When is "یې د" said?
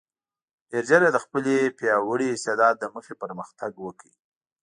1.05-1.17